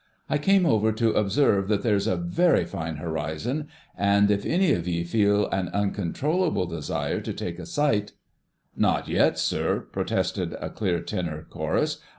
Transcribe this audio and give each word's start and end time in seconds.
I 0.27 0.39
came 0.39 0.65
over 0.65 0.91
to 0.93 1.11
observe 1.13 1.67
that 1.67 1.83
there 1.83 1.93
is 1.95 2.07
a 2.07 2.15
very 2.17 2.65
fine 2.65 2.95
horizon, 2.95 3.67
and 3.95 4.31
if 4.31 4.47
any 4.47 4.73
of 4.73 4.87
ye 4.87 5.03
feel 5.03 5.45
an 5.51 5.67
uncontrollable 5.69 6.65
desire 6.65 7.21
to 7.21 7.31
take 7.33 7.59
a 7.59 7.67
sight——" 7.67 8.13
"Not 8.75 9.07
yet, 9.07 9.37
sir!" 9.37 9.81
protested 9.91 10.53
a 10.53 10.71
clear 10.71 11.01
tenor 11.01 11.45
chorus. 11.47 11.99